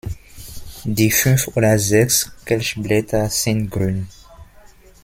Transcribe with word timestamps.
Die 0.83 1.11
fünf 1.11 1.49
oder 1.55 1.77
sechs 1.77 2.31
Kelchblätter 2.43 3.29
sind 3.29 3.69
grün. 3.69 4.07